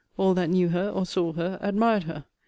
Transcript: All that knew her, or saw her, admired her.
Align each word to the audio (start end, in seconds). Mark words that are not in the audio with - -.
All 0.17 0.33
that 0.33 0.49
knew 0.49 0.69
her, 0.69 0.89
or 0.89 1.05
saw 1.05 1.31
her, 1.33 1.59
admired 1.61 2.05
her. 2.05 2.25